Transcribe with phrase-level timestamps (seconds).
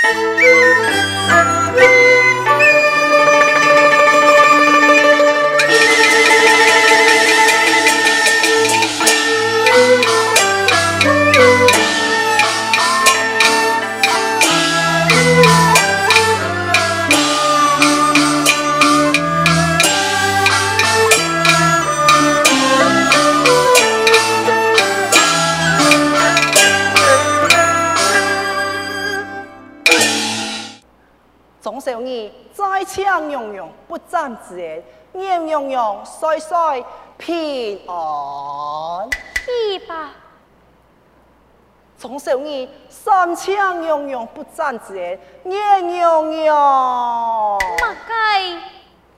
[0.00, 0.97] 三
[36.40, 36.84] 岁岁
[37.16, 39.08] 平安。
[39.44, 40.10] 去吧。
[41.98, 46.56] 从小儿三枪永永不战之言，年永永。
[47.80, 48.60] 马该。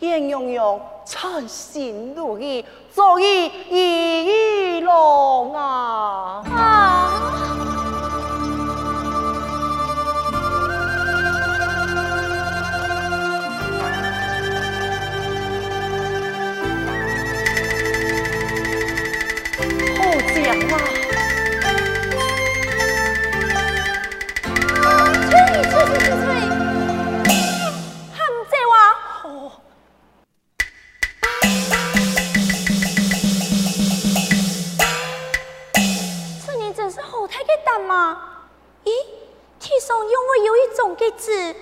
[0.00, 6.44] 年永永，称心如意，足以一一龙啊。
[6.54, 7.37] 啊。
[41.12, 41.56] 子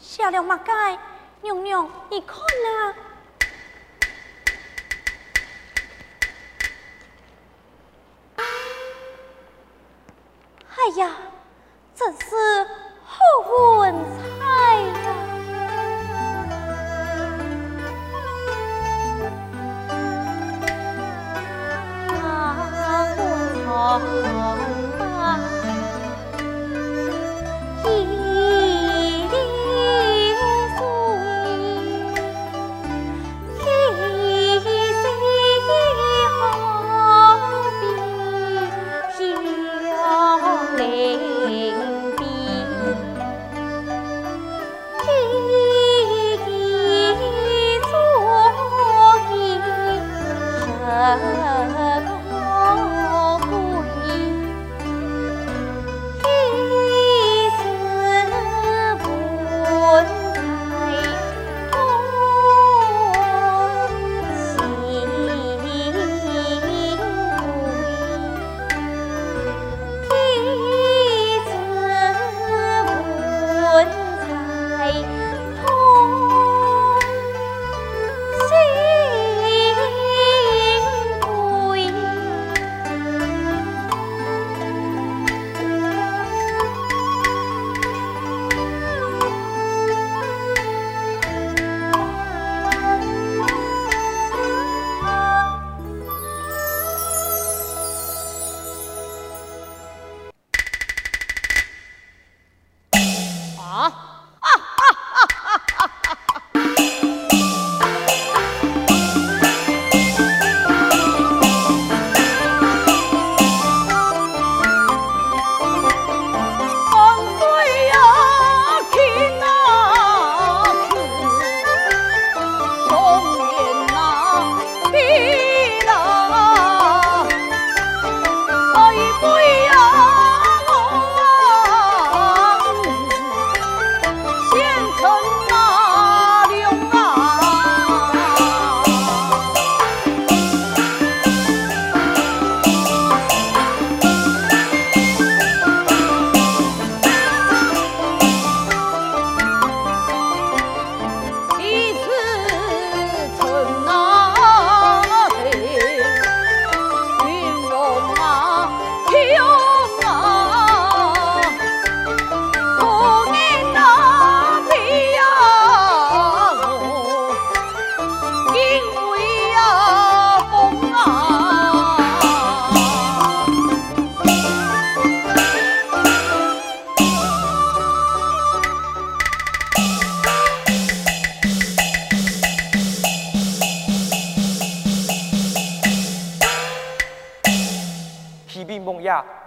[0.00, 0.98] 下了马盖，
[1.42, 2.94] 娘娘，你看呐！
[10.76, 11.10] 哎呀，
[11.94, 12.66] 真是
[13.04, 13.20] 好
[13.84, 14.20] 运彩
[14.80, 15.14] 呀！
[23.66, 24.29] 好运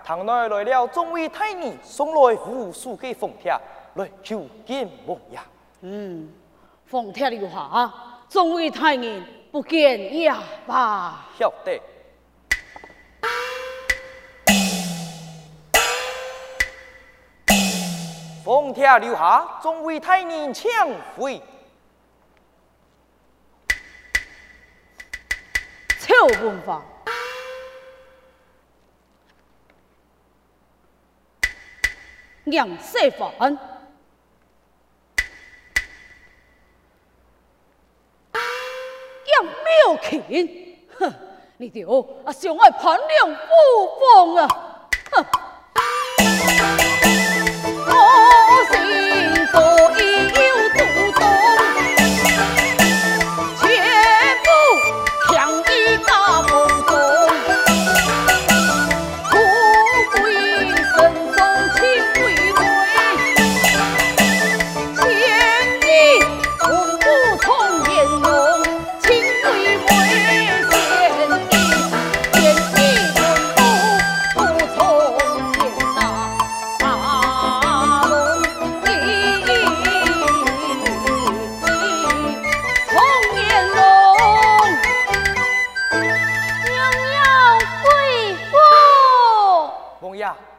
[0.03, 3.51] 堂内来了众位太人，送来无数的凤帖，
[3.95, 5.39] 来求见王爷。
[5.81, 6.31] 嗯，
[6.85, 7.93] 凤帖留下，
[8.29, 10.33] 众位太人不见也
[10.65, 11.25] 罢。
[11.37, 11.79] 晓得。
[18.43, 20.69] 奉天留下，众位太人抢
[21.17, 21.41] 回。
[25.99, 26.13] 臭
[26.43, 26.83] 文化，
[32.45, 33.57] 杨世蕃，
[39.25, 41.13] 杨妙琴，哼，
[41.57, 41.85] 你哋
[42.25, 43.45] 啊，想爱攀梁附
[43.99, 44.72] 凤啊，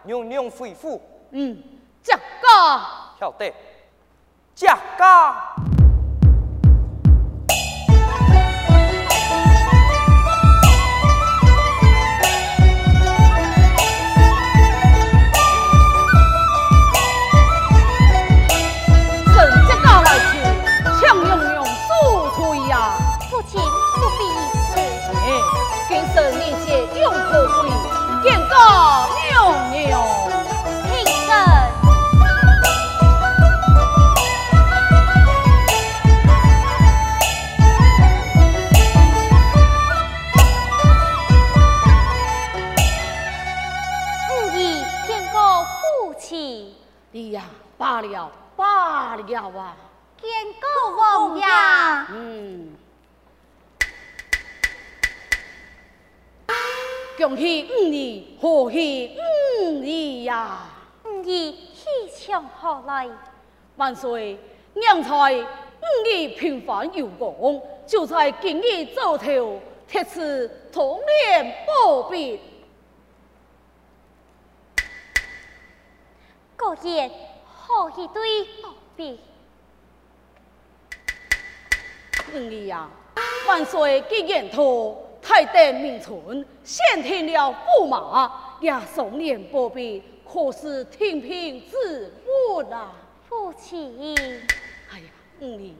[0.04, 1.00] 娘娘恢复。
[1.30, 1.62] 嗯，
[2.02, 2.80] 吃瓜。
[3.18, 3.52] 晓得，
[4.54, 4.66] 吃
[4.96, 5.54] 瓜。
[57.26, 59.16] 恭喜五儿，贺喜
[59.62, 60.58] 五儿呀！
[61.04, 61.56] 五儿喜
[62.12, 63.08] 从何来？
[63.76, 64.38] 万岁，
[64.74, 69.24] 娘才五儿平凡有功，就在今日早朝
[69.88, 72.38] 特此同年宝笔。
[76.58, 77.10] 果然
[77.46, 79.18] 好一对宝贝。
[82.34, 82.90] 五儿呀，
[83.48, 85.03] 万岁既然托。
[85.24, 88.30] 太等名存，先听了驸马，
[88.60, 92.92] 也送年宝笔，可是听凭自负啊！
[93.26, 94.14] 父亲，
[94.92, 95.06] 哎呀，
[95.40, 95.74] 五年，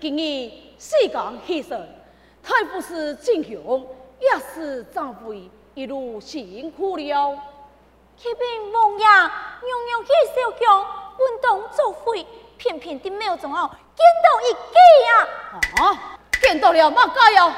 [0.00, 1.78] 今日时刚牺牲，
[2.42, 3.86] 太傅是敬雄，
[4.18, 7.38] 也是长辈，一路辛苦了。
[8.16, 10.86] 启禀王爷，娘娘去小强
[11.18, 12.26] 运动作废，
[12.56, 14.78] 偏偏的庙中哦，见到一计
[15.10, 15.84] 啊！
[15.84, 17.56] 啊，见到了乜计呀？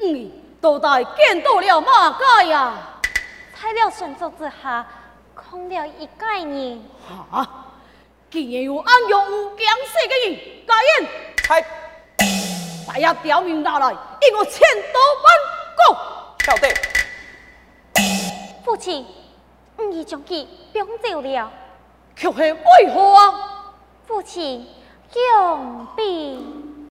[0.00, 0.45] 五儿。
[0.66, 2.74] 都带见到了马家呀！
[3.54, 4.84] 在了神座之下，
[5.32, 6.82] 空了一概念。
[7.30, 7.48] 哈！
[8.28, 10.36] 竟然有暗用有江水的人，
[10.66, 11.08] 家人，
[11.46, 11.64] 嗨！
[12.84, 13.90] 大家刁民拿来，
[14.20, 14.60] 给我千
[14.92, 15.32] 刀万
[15.76, 15.96] 剐。
[16.44, 16.68] 晓得。
[18.64, 19.06] 父亲，
[19.78, 21.52] 五儿将其绑走了，
[22.16, 23.74] 却是为何啊？
[24.04, 24.66] 父亲，
[25.14, 26.88] 用兵。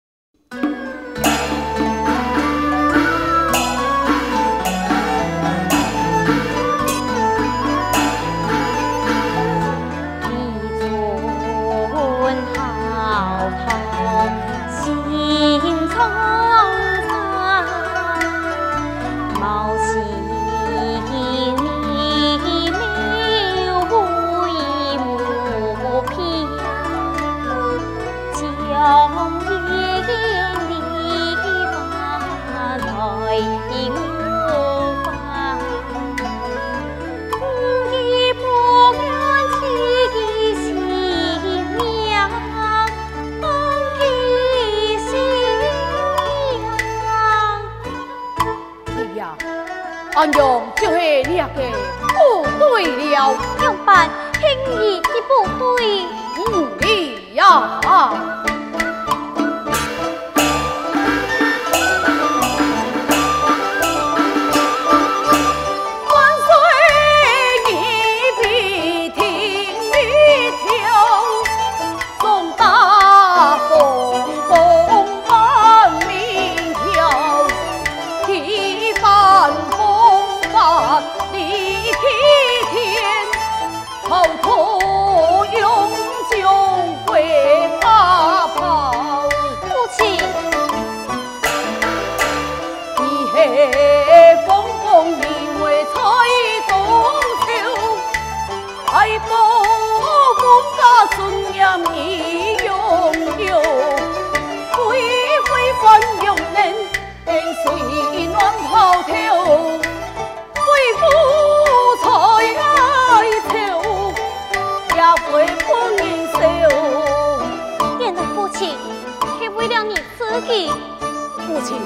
[121.48, 121.78] 父亲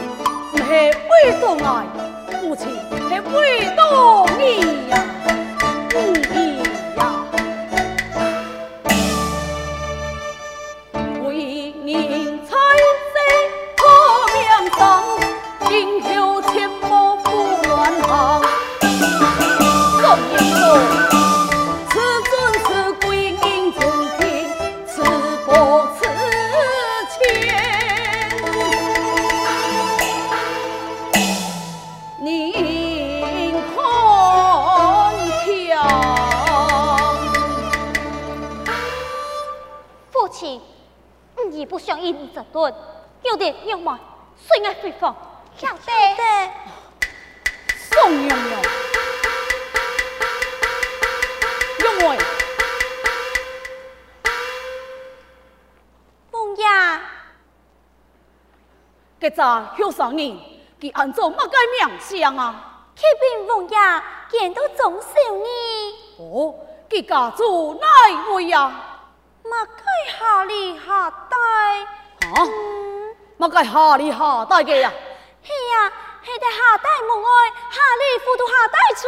[0.50, 1.86] 不是为着爱，
[2.32, 2.66] 父亲
[3.08, 3.80] 你为着
[4.36, 4.94] 你呀，
[44.54, 45.16] 随爱飞放，
[45.56, 46.50] 晓得？
[47.74, 48.60] 宋娘娘，
[51.78, 52.18] 因为
[56.30, 56.66] 凤爷，
[59.18, 60.38] 这咋后生人，
[60.78, 62.90] 佢按照乜个名相啊？
[62.94, 63.78] 启禀凤爷，
[64.28, 65.48] 见到总少年。
[66.18, 66.54] 哦，
[66.90, 68.70] 佢家住哪一位呀？
[69.44, 71.38] 乜该下里下代？
[72.28, 72.81] 啊？
[73.42, 74.92] 乜该下里下代嘅呀？
[75.42, 75.92] 系呀，
[76.24, 77.28] 系得下代门外，
[77.72, 79.02] 下里糊涂下代村。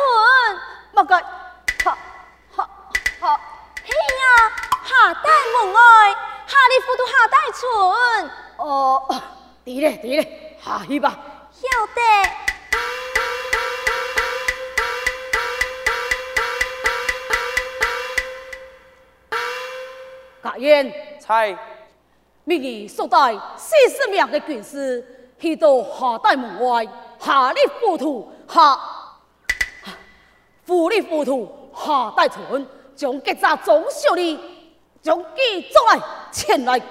[4.19, 4.51] 呀，
[4.83, 5.81] 下代门外，
[6.49, 7.15] 下里糊涂下。
[8.57, 9.07] 哦，
[9.65, 11.15] 对嘞对嘞，下去吧。
[11.53, 12.01] 晓得。
[20.43, 21.57] 大燕，在
[22.45, 26.87] 命你速带四十名的军士去到下代门外，
[27.19, 28.79] 下里糊涂下，
[30.67, 34.39] 糊里糊涂下代村，将结扎总小李，
[35.01, 36.89] 将其捉来前来见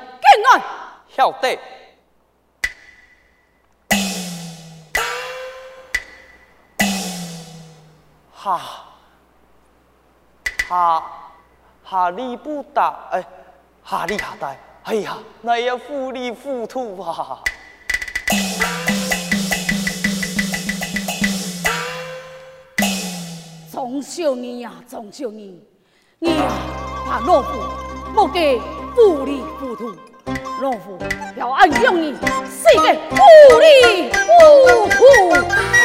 [0.56, 0.62] 我。
[1.08, 1.60] 晓得。
[8.34, 8.60] 哈，
[10.68, 11.04] 哈，
[11.84, 13.24] 哈里不打哎。
[13.86, 17.40] 下里下代，哎呀，那也糊里糊涂啊！
[23.72, 25.58] 总小妮呀，总小妮，
[26.20, 26.52] 你呀，
[27.08, 27.50] 把老夫
[28.14, 28.60] 莫给
[28.94, 29.96] 糊里糊涂，
[30.62, 30.98] 老夫
[31.38, 32.14] 要按用你，
[32.50, 35.83] 死个糊里糊涂。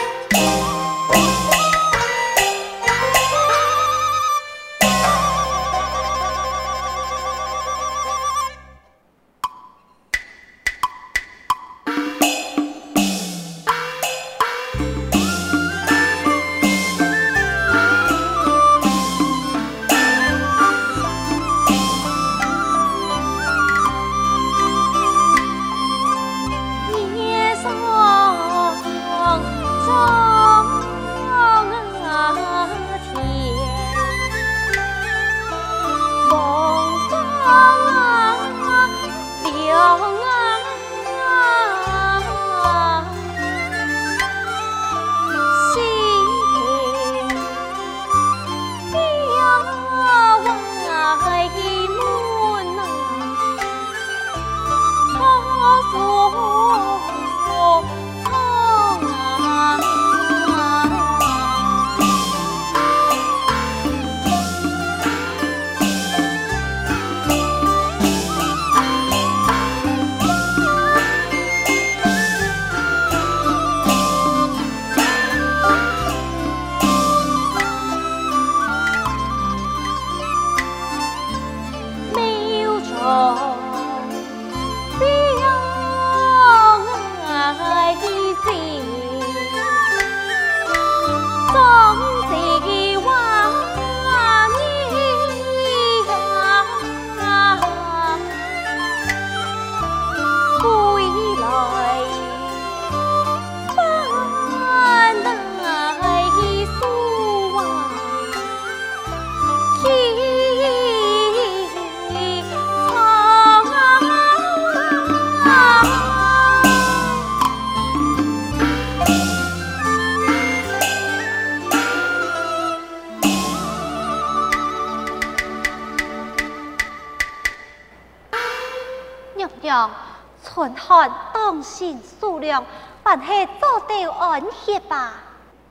[130.58, 132.66] 存款当心数量，
[133.04, 135.14] 凡系做到安歇吧。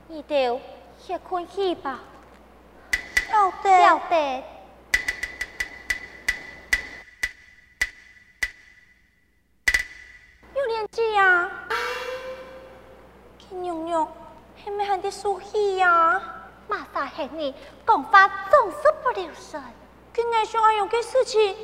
[0.06, 0.58] 你就
[0.98, 1.98] 歇困去吧。
[3.30, 3.82] 晓得。
[3.82, 4.42] 晓得。
[10.54, 11.50] 有啊，
[13.38, 14.08] 金娘娘，
[14.64, 16.18] 还没喊你熟悉呀。
[16.66, 17.54] 马大黑你，
[17.86, 19.62] 讲话总是不留神。
[20.14, 21.54] 跟俺说要用个事情，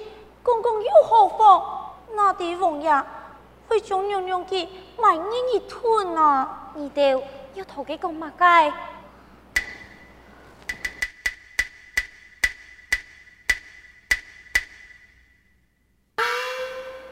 [0.43, 1.81] 公公又何妨？
[2.15, 3.05] 那地王爷
[3.69, 4.69] 会将娘娘给
[4.99, 6.71] 埋人一吞啊！
[6.75, 7.11] 你得
[7.55, 8.73] 要同佢讲乜解？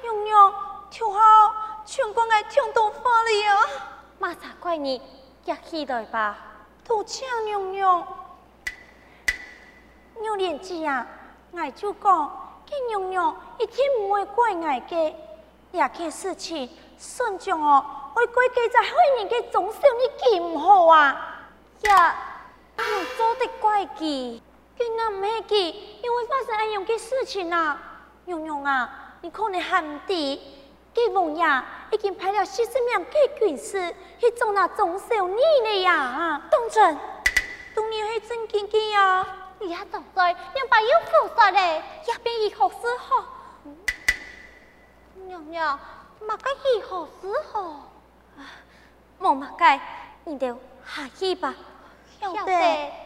[0.03, 0.55] 娘娘，
[0.91, 1.21] 听好，
[1.85, 3.57] 全国爱听到话了呀！
[4.19, 5.03] 马啥怪你，
[5.45, 6.39] 一起来吧。
[6.85, 8.07] 多谢娘娘。
[10.21, 11.07] 娘莲子啊，
[11.57, 12.42] 爱就讲，
[12.73, 15.13] 给娘娘一天唔会怪爱嘅，
[15.73, 18.89] 也件事情，算账哦，会怪记在害
[19.19, 21.45] 人嘅总少你记唔好啊？
[21.83, 22.17] 呀，
[22.79, 24.41] 唔做得怪记，
[24.79, 27.79] 佢那唔系记，因为发生安样嘅事情啊，
[28.25, 30.15] 娘娘啊，你可能还唔知，
[30.95, 31.45] 给王爷
[31.91, 36.99] 已经派了四十名嘅军士去捉那总少你了呀，当真？
[37.75, 39.27] 当年系真经嘅呀？
[39.63, 43.25] 你也当在，娘把要付出嘞，也便以后是好。
[45.27, 45.79] 娘娘，
[46.21, 47.93] 乜个以后是好？
[49.21, 49.83] 冇乜计，
[50.25, 51.55] 你就下去吧。
[52.21, 53.02] 晓得。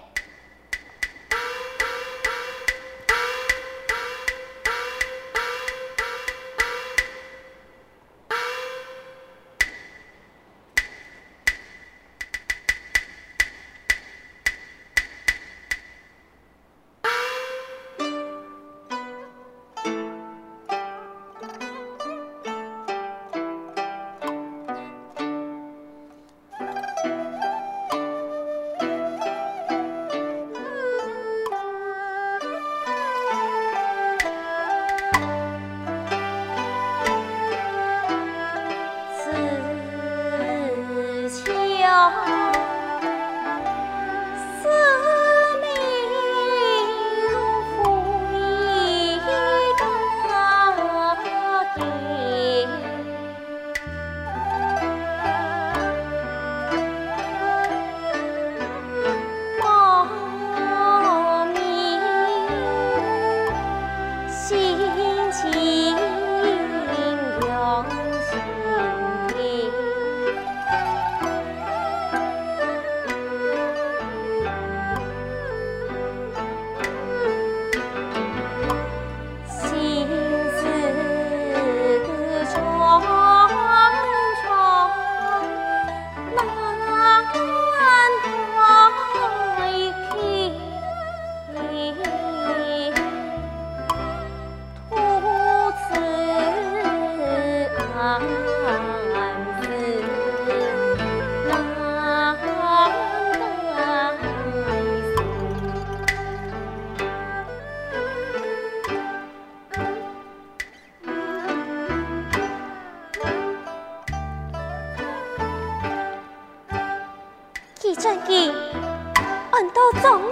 [119.52, 120.26] Untuk.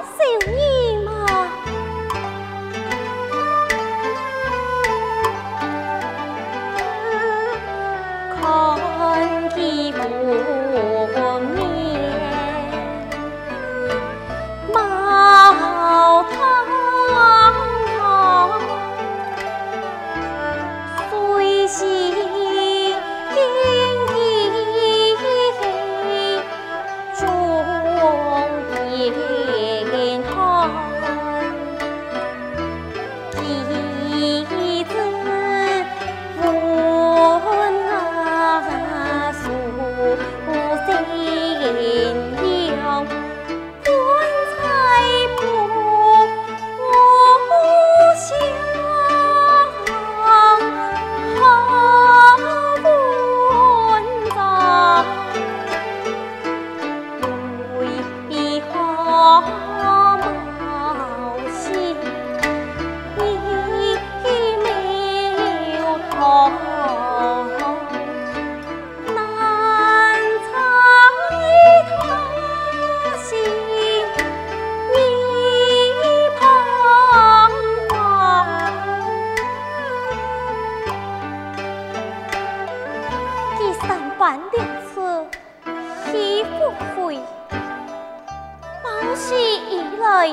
[89.15, 89.35] 世
[89.71, 90.27] 以来，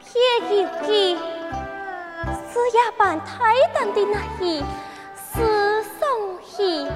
[0.00, 1.16] 撇有去，
[2.52, 4.64] 是也扮太等的那戏，
[5.32, 6.02] 是送
[6.42, 6.88] 戏；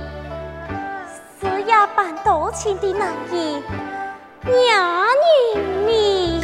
[1.41, 3.63] 是也扮多情的那戏，
[4.45, 5.07] 娘
[5.55, 6.38] 娘你。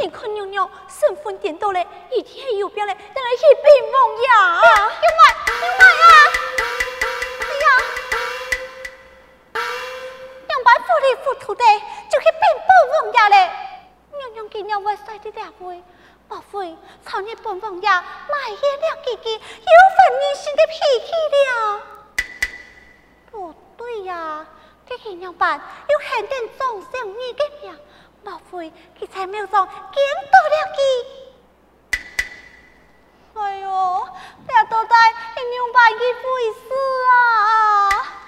[0.00, 4.60] 你看娘娘神魂颠倒嘞，一天又变嘞，让人一病懵呀！
[4.60, 5.20] 娘娘，
[5.78, 6.04] 娘呀，
[9.54, 9.62] 哎呀，
[10.46, 11.64] 娘糊里糊涂的
[12.10, 13.50] 就去变不王爷嘞！
[14.16, 15.82] 娘娘给娘娘塞的两杯，
[16.28, 20.74] 莫非靠你本王爷，买爷了给给有份女心的脾
[21.06, 21.80] 气了？
[23.30, 24.46] 不对呀，
[24.88, 27.76] 这些娘娘又很点重生你的娘。
[28.24, 30.80] 莫非去在庙中见到了伊
[33.34, 33.68] 哎呦
[34.46, 34.92] mèo dò kiến
[37.10, 38.27] 啊。